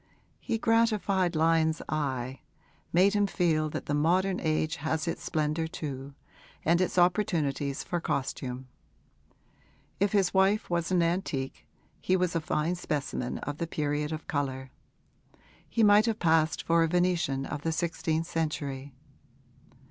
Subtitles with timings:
[0.39, 2.41] He gratified Lyon's eye,
[2.91, 6.15] made him feel that the modern age has its splendour too
[6.65, 8.67] and its opportunities for costume.
[9.99, 11.67] If his wife was an antique
[11.99, 14.71] he was a fine specimen of the period of colour:
[15.69, 18.95] he might have passed for a Venetian of the sixteenth century.